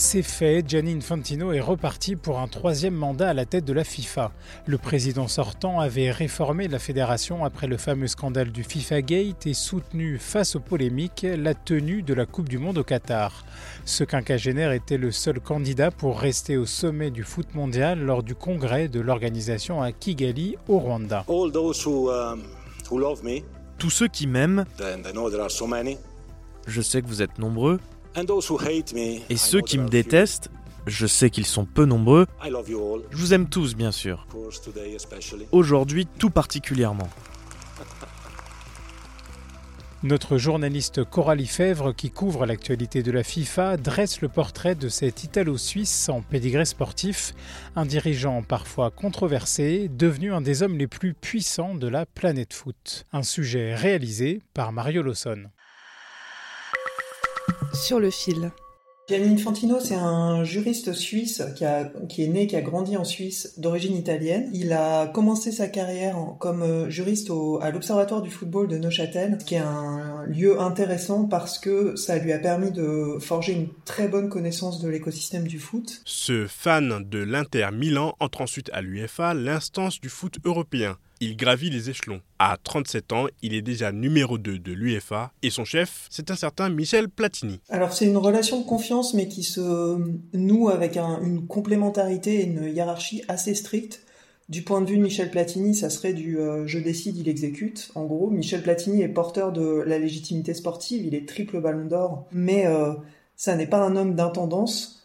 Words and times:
C'est 0.00 0.22
fait, 0.22 0.62
Gianni 0.64 0.92
Infantino 0.92 1.50
est 1.52 1.60
reparti 1.60 2.14
pour 2.14 2.38
un 2.38 2.46
troisième 2.46 2.94
mandat 2.94 3.30
à 3.30 3.34
la 3.34 3.46
tête 3.46 3.64
de 3.64 3.72
la 3.72 3.82
FIFA. 3.82 4.30
Le 4.64 4.78
président 4.78 5.26
sortant 5.26 5.80
avait 5.80 6.12
réformé 6.12 6.68
la 6.68 6.78
fédération 6.78 7.44
après 7.44 7.66
le 7.66 7.76
fameux 7.76 8.06
scandale 8.06 8.52
du 8.52 8.62
FIFA 8.62 9.02
Gate 9.02 9.46
et 9.48 9.54
soutenu, 9.54 10.18
face 10.18 10.54
aux 10.54 10.60
polémiques, 10.60 11.26
la 11.28 11.52
tenue 11.52 12.02
de 12.02 12.14
la 12.14 12.26
Coupe 12.26 12.48
du 12.48 12.58
Monde 12.58 12.78
au 12.78 12.84
Qatar. 12.84 13.44
Ce 13.84 14.04
quinquagénaire 14.04 14.70
était 14.70 14.98
le 14.98 15.10
seul 15.10 15.40
candidat 15.40 15.90
pour 15.90 16.20
rester 16.20 16.56
au 16.56 16.64
sommet 16.64 17.10
du 17.10 17.24
foot 17.24 17.52
mondial 17.56 17.98
lors 17.98 18.22
du 18.22 18.36
congrès 18.36 18.86
de 18.86 19.00
l'organisation 19.00 19.82
à 19.82 19.90
Kigali, 19.90 20.54
au 20.68 20.78
Rwanda. 20.78 21.24
all 21.28 21.50
those 21.50 21.84
who, 21.84 22.08
um, 22.08 22.44
who 22.88 23.00
love 23.00 23.24
me, 23.24 23.40
Tous 23.78 23.90
ceux 23.90 24.08
qui 24.08 24.28
m'aiment, 24.28 24.64
and 24.80 25.02
I 25.08 25.12
know 25.12 25.28
there 25.28 25.42
are 25.42 25.50
so 25.50 25.66
many, 25.66 25.98
je 26.68 26.80
sais 26.82 27.02
que 27.02 27.08
vous 27.08 27.20
êtes 27.20 27.40
nombreux, 27.40 27.80
and 28.18 28.26
those 28.26 28.50
who 28.50 28.58
hate 28.58 28.92
me, 28.92 29.20
et 29.30 29.34
I 29.34 29.38
ceux 29.38 29.58
know 29.58 29.64
qui 29.64 29.78
me 29.78 29.84
are 29.84 29.90
few. 29.90 30.02
détestent, 30.02 30.50
je 30.86 31.06
sais 31.06 31.30
qu'ils 31.30 31.46
sont 31.46 31.64
peu 31.64 31.84
nombreux, 31.84 32.26
I 32.44 32.50
love 32.50 32.68
you 32.68 32.78
all, 32.80 33.02
je 33.10 33.16
vous 33.16 33.32
aime 33.34 33.48
tous 33.48 33.74
bien 33.74 33.92
sûr, 33.92 34.26
of 34.28 34.34
course, 34.34 34.60
today 34.60 34.94
especially. 34.94 35.46
aujourd'hui 35.52 36.06
tout 36.18 36.30
particulièrement. 36.30 37.08
Notre 40.04 40.38
journaliste 40.38 41.02
Coralie 41.02 41.48
Fèvre, 41.48 41.92
qui 41.92 42.12
couvre 42.12 42.46
l'actualité 42.46 43.02
de 43.02 43.10
la 43.10 43.24
FIFA, 43.24 43.76
dresse 43.76 44.20
le 44.20 44.28
portrait 44.28 44.76
de 44.76 44.88
cet 44.88 45.24
Italo-Suisse 45.24 46.08
en 46.08 46.22
pédigré 46.22 46.64
sportif, 46.64 47.34
un 47.74 47.84
dirigeant 47.84 48.44
parfois 48.44 48.92
controversé, 48.92 49.88
devenu 49.88 50.32
un 50.32 50.40
des 50.40 50.62
hommes 50.62 50.78
les 50.78 50.86
plus 50.86 51.14
puissants 51.14 51.74
de 51.74 51.88
la 51.88 52.06
planète 52.06 52.54
foot. 52.54 53.06
Un 53.12 53.24
sujet 53.24 53.74
réalisé 53.74 54.40
par 54.54 54.70
Mario 54.70 55.02
Lawson. 55.02 55.50
Sur 57.82 58.00
le 58.00 58.10
fil. 58.10 58.50
Gianni 59.08 59.32
Infantino, 59.32 59.80
c'est 59.80 59.94
un 59.94 60.44
juriste 60.44 60.92
suisse 60.92 61.42
qui, 61.56 61.64
a, 61.64 61.90
qui 62.10 62.24
est 62.24 62.28
né, 62.28 62.46
qui 62.46 62.56
a 62.56 62.60
grandi 62.60 62.94
en 62.98 63.04
Suisse, 63.04 63.54
d'origine 63.58 63.96
italienne. 63.96 64.50
Il 64.52 64.70
a 64.74 65.06
commencé 65.06 65.50
sa 65.50 65.66
carrière 65.66 66.18
en- 66.18 66.34
comme 66.34 66.60
euh, 66.62 66.90
juriste 66.90 67.30
au- 67.30 67.58
à 67.62 67.70
l'Observatoire 67.70 68.20
du 68.20 68.30
football 68.30 68.68
de 68.68 68.76
Neuchâtel, 68.76 69.38
qui 69.46 69.54
est 69.54 69.58
un 69.64 70.26
lieu 70.26 70.60
intéressant 70.60 71.24
parce 71.24 71.58
que 71.58 71.96
ça 71.96 72.18
lui 72.18 72.32
a 72.34 72.38
permis 72.38 72.70
de 72.70 73.16
forger 73.18 73.54
une 73.54 73.68
très 73.86 74.08
bonne 74.08 74.28
connaissance 74.28 74.78
de 74.82 74.88
l'écosystème 74.90 75.46
du 75.48 75.58
foot. 75.58 76.02
Ce 76.04 76.46
fan 76.46 77.02
de 77.08 77.18
l'Inter 77.20 77.68
Milan 77.72 78.14
entre 78.20 78.42
ensuite 78.42 78.68
à 78.74 78.82
l'UEFA, 78.82 79.32
l'instance 79.32 80.00
du 80.02 80.10
foot 80.10 80.34
européen. 80.44 80.98
Il 81.20 81.36
gravit 81.36 81.68
les 81.70 81.90
échelons. 81.90 82.20
À 82.38 82.56
37 82.62 83.12
ans, 83.12 83.26
il 83.42 83.54
est 83.54 83.62
déjà 83.62 83.90
numéro 83.90 84.38
2 84.38 84.58
de 84.58 84.72
l'UEFA 84.72 85.32
et 85.42 85.50
son 85.50 85.64
chef, 85.64 86.06
c'est 86.10 86.30
un 86.30 86.36
certain 86.36 86.68
Michel 86.68 87.08
Platini. 87.08 87.60
Alors 87.70 87.92
c'est 87.92 88.06
une 88.06 88.16
relation 88.16 88.60
de 88.60 88.64
confiance 88.66 89.14
mais 89.14 89.26
qui 89.26 89.42
se 89.42 89.98
noue 90.32 90.68
avec 90.68 90.96
un- 90.96 91.20
une 91.22 91.46
complémentarité 91.46 92.40
et 92.40 92.44
une 92.44 92.64
hiérarchie 92.72 93.22
assez 93.28 93.54
stricte. 93.54 94.02
Du 94.48 94.62
point 94.62 94.80
de 94.80 94.88
vue 94.88 94.96
de 94.96 95.02
Michel 95.02 95.30
Platini, 95.30 95.74
ça 95.74 95.90
serait 95.90 96.14
du 96.14 96.38
euh, 96.38 96.66
je 96.66 96.78
décide, 96.78 97.18
il 97.18 97.28
exécute. 97.28 97.90
En 97.94 98.04
gros, 98.06 98.30
Michel 98.30 98.62
Platini 98.62 99.02
est 99.02 99.08
porteur 99.08 99.52
de 99.52 99.82
la 99.86 99.98
légitimité 99.98 100.54
sportive, 100.54 101.04
il 101.04 101.14
est 101.14 101.28
triple 101.28 101.60
ballon 101.60 101.84
d'or, 101.86 102.26
mais 102.32 102.66
euh, 102.66 102.94
ça 103.36 103.56
n'est 103.56 103.66
pas 103.66 103.82
un 103.84 103.94
homme 103.96 104.14
d'intendance. 104.14 104.97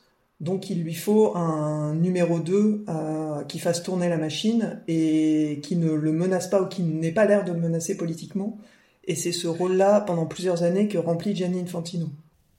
Donc 0.43 0.69
il 0.69 0.83
lui 0.83 0.93
faut 0.93 1.37
un 1.37 1.95
numéro 1.95 2.41
2 2.41 2.83
euh, 2.89 3.43
qui 3.45 3.59
fasse 3.59 3.81
tourner 3.81 4.09
la 4.09 4.17
machine 4.17 4.81
et 4.89 5.61
qui 5.63 5.77
ne 5.77 5.93
le 5.93 6.11
menace 6.11 6.49
pas 6.49 6.61
ou 6.61 6.67
qui 6.67 6.83
n'ait 6.83 7.13
pas 7.13 7.23
l'air 7.23 7.45
de 7.45 7.53
le 7.53 7.59
menacer 7.61 7.95
politiquement. 7.95 8.57
Et 9.05 9.15
c'est 9.15 9.31
ce 9.31 9.47
rôle-là 9.47 10.01
pendant 10.01 10.25
plusieurs 10.25 10.63
années 10.63 10.89
que 10.89 10.97
remplit 10.97 11.33
Gianni 11.33 11.61
Infantino. 11.61 12.07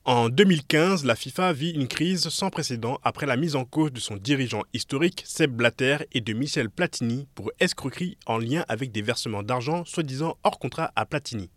En 0.03 0.29
2015, 0.29 1.05
la 1.05 1.15
FIFA 1.15 1.53
vit 1.53 1.69
une 1.69 1.87
crise 1.87 2.27
sans 2.29 2.49
précédent 2.49 2.99
après 3.03 3.27
la 3.27 3.37
mise 3.37 3.55
en 3.55 3.65
cause 3.65 3.93
de 3.93 3.99
son 3.99 4.15
dirigeant 4.15 4.63
historique, 4.73 5.21
Seb 5.27 5.51
Blatter, 5.51 5.97
et 6.11 6.21
de 6.21 6.33
Michel 6.33 6.71
Platini 6.71 7.27
pour 7.35 7.51
escroquerie 7.59 8.17
en 8.25 8.39
lien 8.39 8.65
avec 8.67 8.91
des 8.91 9.03
versements 9.03 9.43
d'argent 9.43 9.85
soi-disant 9.85 10.37
hors 10.43 10.57
contrat 10.57 10.91
à 10.95 11.05
Platini. 11.05 11.51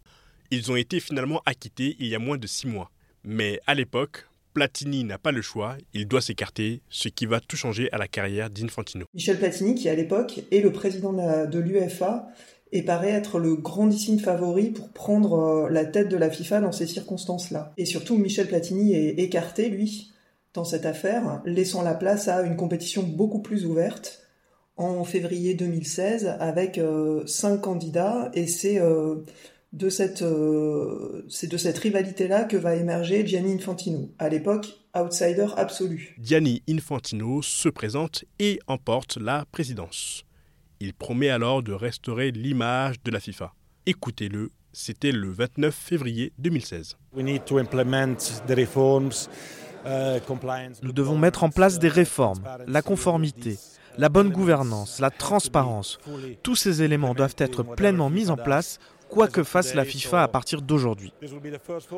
Ils 0.51 0.71
ont 0.71 0.77
été 0.77 1.01
finalement 1.01 1.41
acquittés 1.47 1.97
il 1.99 2.09
y 2.09 2.15
a 2.15 2.19
moins 2.19 2.37
de 2.37 2.47
six 2.47 2.67
mois. 2.67 2.91
Mais 3.25 3.61
à 3.67 3.75
l'époque, 3.75 4.29
Platini 4.59 5.05
n'a 5.05 5.19
pas 5.19 5.31
le 5.31 5.41
choix, 5.41 5.77
il 5.95 6.09
doit 6.09 6.21
s'écarter, 6.21 6.83
ce 6.91 7.09
qui 7.09 7.27
va 7.27 7.39
tout 7.39 7.57
changer 7.57 7.89
à 7.93 7.97
la 7.97 8.09
carrière 8.09 8.51
d'Infantino. 8.51 9.07
Michel 9.15 9.39
Platini, 9.39 9.77
qui 9.77 9.89
à 9.89 9.95
l'époque 9.95 10.41
est 10.51 10.59
le 10.59 10.73
président 10.73 11.13
de 11.13 11.59
l'UEFA, 11.61 12.27
et 12.73 12.83
paraît 12.83 13.13
être 13.13 13.39
le 13.39 13.55
grandissime 13.55 14.19
favori 14.19 14.71
pour 14.71 14.89
prendre 14.89 15.35
euh, 15.39 15.69
la 15.71 15.85
tête 15.85 16.09
de 16.09 16.17
la 16.17 16.29
FIFA 16.29 16.61
dans 16.63 16.73
ces 16.73 16.89
circonstances-là. 16.89 17.73
Et 17.77 17.85
surtout, 17.85 18.19
Michel 18.19 18.49
Platini 18.49 18.95
est 18.95 19.21
écarté, 19.21 19.69
lui, 19.69 20.13
dans 20.55 20.65
cette 20.65 20.87
affaire, 20.87 21.41
laissant 21.45 21.83
la 21.83 21.95
place 21.95 22.27
à 22.27 22.43
une 22.43 22.57
compétition 22.57 23.05
beaucoup 23.05 23.41
plus 23.41 23.65
ouverte 23.65 24.25
en 24.77 25.05
février 25.05 25.55
2016 25.55 26.37
avec 26.41 26.79
euh, 26.79 27.25
cinq 27.27 27.61
candidats 27.61 28.33
et 28.35 28.49
c'est 28.49 28.81
euh, 28.81 29.25
de 29.73 29.91
cette 29.91 30.23
euh, 30.23 31.25
c'est 31.29 31.51
de 31.51 31.57
cette 31.57 31.79
rivalité-là 31.79 32.45
que 32.45 32.57
va 32.57 32.75
émerger 32.75 33.27
Gianni 33.27 33.53
Infantino, 33.55 34.11
à 34.19 34.29
l'époque 34.29 34.67
outsider 34.95 35.47
absolu. 35.57 36.17
Gianni 36.19 36.63
Infantino 36.69 37.43
se 37.43 37.69
présente 37.69 38.25
et 38.39 38.59
emporte 38.67 39.19
la 39.19 39.45
présidence. 39.53 40.25
Il 40.81 40.95
promet 40.95 41.29
alors 41.29 41.63
de 41.63 41.73
restaurer 41.73 42.31
l'image 42.31 42.97
de 43.05 43.11
la 43.11 43.21
FIFA. 43.21 43.53
Écoutez-le, 43.87 44.51
c'était 44.73 45.13
le 45.13 45.31
29 45.31 45.75
février 45.75 46.33
2016. 46.39 46.97
We 47.15 47.25
need 47.25 47.45
to 47.45 47.59
implement 47.59 48.17
the 48.47 48.55
reforms, 48.57 49.29
uh. 49.85 50.21
Nous 50.83 50.93
devons 50.93 51.17
mettre 51.17 51.45
en 51.45 51.51
place 51.51 51.79
des 51.79 51.89
réformes, 51.89 52.43
la 52.67 52.83
conformité, 52.83 53.59
la 53.97 54.09
bonne 54.09 54.31
gouvernance, 54.31 55.01
la 55.01 55.11
transparence. 55.11 55.99
Tous 56.43 56.57
ces 56.57 56.83
éléments 56.83 57.15
doivent 57.15 57.37
être 57.39 57.63
pleinement 57.63 58.11
mis 58.11 58.31
en 58.31 58.37
place, 58.37 58.79
quoi 59.09 59.29
que 59.29 59.43
fasse 59.43 59.75
la 59.75 59.85
FIFA 59.85 60.23
à 60.23 60.29
partir 60.29 60.63
d'aujourd'hui. 60.63 61.13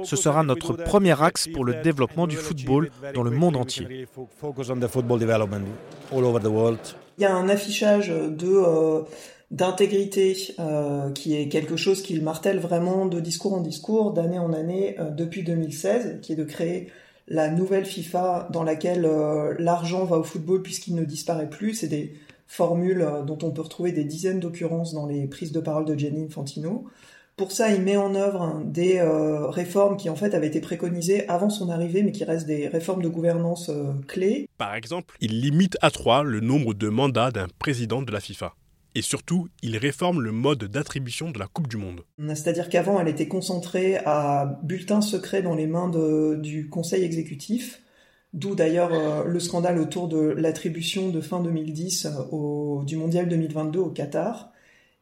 Ce 0.05 0.17
sera 0.17 0.43
notre 0.43 0.73
premier 0.73 1.21
axe 1.23 1.49
pour 1.53 1.65
le 1.65 1.75
développement 1.83 2.27
du 2.27 2.37
football 2.37 2.91
dans 3.15 3.23
le 3.23 3.31
monde 3.31 3.57
entier. 3.57 4.07
Il 7.19 7.23
y 7.23 7.27
a 7.27 7.35
un 7.35 7.49
affichage 7.49 8.11
euh, 8.11 9.03
d'intégrité 9.51 10.37
euh, 10.59 11.11
qui 11.13 11.37
est 11.37 11.49
quelque 11.49 11.77
chose 11.77 12.03
qu'il 12.03 12.23
martèle 12.23 12.59
vraiment 12.59 13.07
de 13.07 13.21
discours 13.21 13.55
en 13.55 13.61
discours, 13.61 14.13
d'année 14.13 14.39
en 14.39 14.53
année 14.53 14.97
euh, 14.99 15.11
depuis 15.11 15.43
2016, 15.43 16.21
qui 16.23 16.33
est 16.33 16.37
de 16.37 16.45
créer 16.45 16.91
la 17.29 17.49
nouvelle 17.49 17.85
FIFA 17.85 18.49
dans 18.51 18.65
laquelle 18.65 19.09
l'argent 19.59 20.05
va 20.05 20.19
au 20.19 20.25
football 20.25 20.63
puisqu'il 20.63 20.97
ne 20.97 21.05
disparaît 21.05 21.49
plus. 21.49 21.85
Formules 22.55 23.03
euh, 23.03 23.23
dont 23.23 23.39
on 23.43 23.53
peut 23.53 23.63
retrouver 23.63 23.93
des 23.93 24.05
dizaines 24.05 24.41
d'occurrences 24.41 24.93
dans 24.93 25.07
les 25.07 25.27
prises 25.29 25.53
de 25.53 25.61
parole 25.61 25.85
de 25.85 25.97
Gianni 25.97 26.25
Infantino. 26.25 26.85
Pour 27.37 27.53
ça, 27.53 27.73
il 27.73 27.81
met 27.81 27.97
en 27.97 28.15
œuvre 28.17 28.61
des 28.67 28.99
euh, 28.99 29.47
réformes 29.47 29.97
qui 29.97 30.11
en 30.11 30.17
fait 30.17 30.35
avaient 30.35 30.49
été 30.49 30.61
préconisées 30.61 31.27
avant 31.29 31.49
son 31.49 31.71
arrivée, 31.71 32.03
mais 32.03 32.13
qui 32.13 32.25
restent 32.25 32.49
des 32.49 32.67
réformes 32.69 33.03
de 33.03 33.09
gouvernance 33.09 33.71
euh, 33.71 33.93
clés. 34.09 34.49
Par 34.59 34.75
exemple, 34.75 35.17
il 35.21 35.41
limite 35.41 35.79
à 35.81 35.91
3 35.91 36.25
le 36.25 36.41
nombre 36.41 36.75
de 36.75 36.89
mandats 36.89 37.31
d'un 37.31 37.47
président 37.59 38.03
de 38.03 38.13
la 38.13 38.21
FIFA. 38.21 38.55
Et 38.97 39.03
surtout, 39.03 39.47
il 39.63 39.77
réforme 39.79 40.21
le 40.21 40.33
mode 40.33 40.65
d'attribution 40.65 41.31
de 41.31 41.39
la 41.39 41.47
Coupe 41.47 41.69
du 41.69 41.77
Monde. 41.77 42.01
C'est-à-dire 42.19 42.69
qu'avant, 42.69 43.01
elle 43.01 43.07
était 43.09 43.29
concentrée 43.29 43.99
à 44.05 44.59
bulletins 44.65 45.01
secrets 45.01 45.43
dans 45.43 45.55
les 45.55 45.69
mains 45.69 45.89
de- 45.89 46.35
du 46.43 46.69
Conseil 46.69 47.05
exécutif, 47.05 47.81
d'où 48.33 48.55
d'ailleurs 48.55 48.93
euh, 48.93 49.25
le 49.25 49.41
scandale 49.41 49.79
autour 49.79 50.09
de 50.09 50.19
l'attribution 50.19 51.09
de 51.09 51.21
fin 51.21 51.41
2010 51.41 52.07
euh, 52.33 52.85
du 52.85 52.97
Mondial 52.97 53.29
2022 53.29 53.79
au 53.79 53.91
Qatar. 53.91 54.51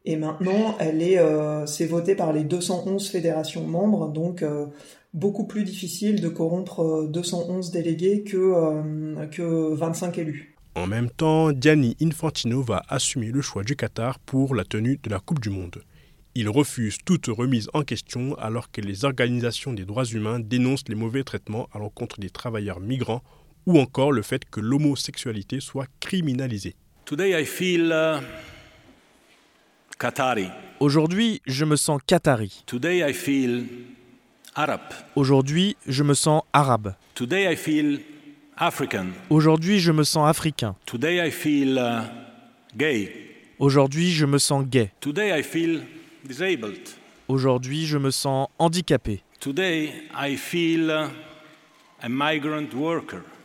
Et 0.05 0.15
maintenant, 0.15 0.75
elle 0.79 1.01
est, 1.01 1.19
euh, 1.19 1.65
c'est 1.65 1.85
voté 1.85 2.15
par 2.15 2.33
les 2.33 2.43
211 2.43 3.09
fédérations 3.09 3.67
membres, 3.67 4.07
donc 4.07 4.45
beaucoup 5.13 5.45
plus 5.45 5.63
difficile 5.63 6.21
de 6.21 6.29
corrompre 6.29 7.07
211 7.09 7.69
délégués 7.71 8.23
que, 8.23 9.25
que 9.27 9.73
25 9.73 10.17
élus. 10.17 10.55
En 10.75 10.87
même 10.87 11.09
temps, 11.09 11.51
Gianni 11.51 11.97
Infantino 12.01 12.61
va 12.61 12.83
assumer 12.87 13.27
le 13.27 13.41
choix 13.41 13.63
du 13.63 13.75
Qatar 13.75 14.19
pour 14.19 14.55
la 14.55 14.63
tenue 14.63 14.97
de 15.03 15.09
la 15.09 15.19
Coupe 15.19 15.41
du 15.41 15.49
Monde. 15.49 15.83
Il 16.41 16.47
refuse 16.47 16.99
toute 17.03 17.25
remise 17.27 17.69
en 17.73 17.83
question 17.83 18.33
alors 18.35 18.71
que 18.71 18.79
les 18.79 19.03
organisations 19.03 19.73
des 19.73 19.83
droits 19.83 20.05
humains 20.05 20.39
dénoncent 20.39 20.87
les 20.87 20.95
mauvais 20.95 21.25
traitements 21.25 21.67
à 21.73 21.79
l'encontre 21.79 22.17
des 22.21 22.29
travailleurs 22.29 22.79
migrants 22.79 23.21
ou 23.65 23.77
encore 23.77 24.13
le 24.13 24.21
fait 24.21 24.49
que 24.49 24.61
l'homosexualité 24.61 25.59
soit 25.59 25.87
criminalisée. 25.99 26.77
Uh, 27.11 27.17
Aujourd'hui, 30.79 31.41
je 31.45 31.65
me 31.65 31.75
sens 31.75 31.99
qatari. 32.07 32.63
Aujourd'hui, 35.17 35.75
je 35.85 36.03
me 36.03 36.13
sens 36.13 36.43
arabe. 36.53 36.95
Aujourd'hui, 39.29 39.79
je 39.79 39.91
me 39.91 40.05
sens 40.05 40.29
africain. 40.29 40.73
Aujourd'hui, 43.59 44.11
je 44.11 44.25
me 44.25 44.37
sens 44.37 44.65
gay. 44.65 44.93
Aujourd'hui, 47.29 47.85
je 47.85 47.97
me 47.97 48.11
sens 48.11 48.49
handicapé. 48.59 49.23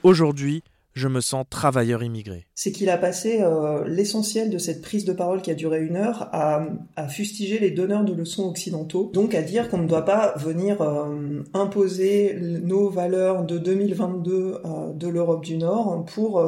Aujourd'hui, 0.02 0.62
je 0.94 1.06
me 1.06 1.20
sens 1.20 1.44
travailleur 1.48 2.02
immigré. 2.02 2.46
C'est 2.54 2.72
qu'il 2.72 2.90
a 2.90 2.96
passé 2.96 3.40
euh, 3.42 3.84
l'essentiel 3.86 4.50
de 4.50 4.58
cette 4.58 4.82
prise 4.82 5.04
de 5.04 5.12
parole 5.12 5.42
qui 5.42 5.50
a 5.50 5.54
duré 5.54 5.82
une 5.82 5.96
heure 5.96 6.28
à, 6.32 6.66
fustiger 7.08 7.58
les 7.58 7.70
donneurs 7.70 8.04
de 8.04 8.12
leçons 8.12 8.48
occidentaux, 8.48 9.10
donc 9.12 9.34
à 9.34 9.42
dire 9.42 9.68
qu'on 9.68 9.78
ne 9.78 9.86
doit 9.86 10.04
pas 10.04 10.34
venir 10.36 10.80
euh, 10.82 11.42
imposer 11.52 12.36
nos 12.40 12.88
valeurs 12.88 13.44
de 13.44 13.58
2022 13.58 14.32
euh, 14.32 14.92
de 14.92 15.08
l'Europe 15.08 15.44
du 15.44 15.56
Nord 15.56 16.04
pour 16.06 16.44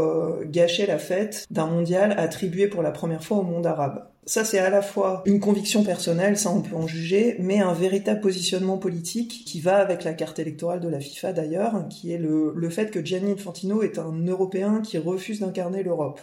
gâcher 0.46 0.87
la 0.87 0.99
fête 0.99 1.46
d'un 1.50 1.67
mondial 1.67 2.14
attribué 2.19 2.67
pour 2.67 2.82
la 2.82 2.90
première 2.90 3.22
fois 3.22 3.38
au 3.38 3.43
monde 3.43 3.67
arabe. 3.67 4.08
Ça, 4.28 4.44
c'est 4.44 4.58
à 4.58 4.70
la 4.70 4.82
fois 4.82 5.23
une 5.25 5.38
conviction 5.38 5.84
personnelle, 5.84 6.37
ça 6.37 6.50
on 6.50 6.61
peut 6.61 6.75
en 6.75 6.88
juger, 6.88 7.37
mais 7.38 7.61
un 7.61 7.73
véritable 7.73 8.20
positionnement 8.20 8.76
politique 8.76 9.44
qui 9.46 9.61
va 9.61 9.76
avec 9.76 10.02
la 10.02 10.14
carte 10.14 10.40
électorale 10.40 10.81
de 10.81 10.88
la 10.88 10.99
FIFA 10.99 11.32
d'ailleurs, 11.32 11.88
qui 11.88 12.12
est 12.12 12.19
le, 12.19 12.52
le 12.56 12.70
fait 12.70 12.90
que 12.90 13.05
Gianni 13.05 13.32
Infantino 13.32 13.82
est 13.82 13.99
un 13.99 14.12
Européen 14.26 14.82
qui 14.82 14.99
refuse 14.99 15.40
d'incarner 15.40 15.84
l'Europe 15.84 16.20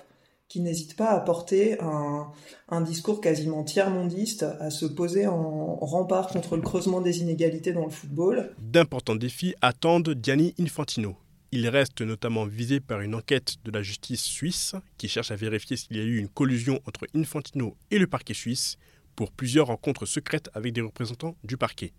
qui 0.50 0.60
n'hésite 0.60 0.96
pas 0.96 1.10
à 1.10 1.20
porter 1.20 1.82
un, 1.82 2.28
un, 2.70 2.82
discours 2.82 3.22
quasiment 3.22 3.64
tiers-mondiste, 3.64 4.46
à 4.60 4.70
se 4.70 4.86
poser 4.86 5.26
en 5.26 5.78
rempart 5.78 6.28
contre 6.28 6.58
le 6.58 6.62
creusement 6.62 7.02
des 7.02 7.22
inégalités 7.22 7.74
dans 7.74 7.86
le 7.86 7.90
football. 7.90 8.52
D'importants 8.62 9.16
défis 9.16 9.56
attendent 9.62 10.16
Gianni 10.22 10.54
Infantino. 10.60 11.16
Il 11.56 11.70
reste 11.70 12.02
notamment 12.02 12.48
visé 12.48 12.80
par 12.80 13.02
une 13.02 13.14
enquête 13.14 13.58
de 13.64 13.70
la 13.70 13.84
justice 13.84 14.24
suisse 14.24 14.74
qui 14.98 15.08
cherche 15.08 15.30
à 15.30 15.36
vérifier 15.36 15.78
s'il 15.78 15.96
y 15.96 16.00
a 16.00 16.04
eu 16.04 16.18
une 16.18 16.28
collusion 16.28 16.80
entre 16.88 17.06
Infantino 17.14 17.78
et 17.92 18.00
le 18.00 18.08
parquet 18.08 18.34
suisse 18.34 18.78
pour 19.16 19.32
plusieurs 19.32 19.68
rencontres 19.68 20.08
secrètes 20.08 20.50
avec 20.56 20.74
des 20.74 20.82
représentants 20.82 21.38
du 21.44 21.56
parquet. 21.56 21.94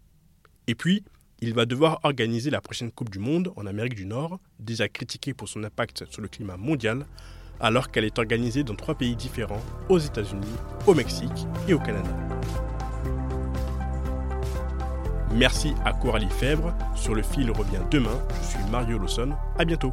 Et 0.66 0.74
puis, 0.74 1.04
il 1.38 1.54
va 1.54 1.66
devoir 1.66 2.00
organiser 2.02 2.50
la 2.50 2.60
prochaine 2.60 2.90
Coupe 2.90 3.10
du 3.10 3.20
Monde 3.20 3.52
en 3.54 3.64
Amérique 3.64 3.94
du 3.94 4.06
Nord, 4.06 4.40
déjà 4.58 4.88
critiquée 4.88 5.34
pour 5.34 5.48
son 5.48 5.62
impact 5.62 6.04
sur 6.10 6.20
le 6.20 6.26
climat 6.26 6.56
mondial, 6.56 7.06
alors 7.60 7.92
qu'elle 7.92 8.06
est 8.06 8.18
organisée 8.18 8.64
dans 8.64 8.74
trois 8.74 8.96
pays 8.96 9.14
différents, 9.14 9.62
aux 9.88 10.00
États-Unis, 10.00 10.48
au 10.88 10.94
Mexique 10.94 11.46
et 11.68 11.74
au 11.74 11.78
Canada. 11.78 12.10
Merci 15.34 15.74
à 15.84 15.92
Coralie 15.92 16.30
Fèvre. 16.30 16.72
Sur 16.94 17.14
le 17.14 17.22
fil 17.22 17.50
revient 17.50 17.82
demain. 17.90 18.18
Je 18.40 18.46
suis 18.46 18.70
Mario 18.70 18.98
Lawson. 18.98 19.30
À 19.58 19.64
bientôt. 19.64 19.92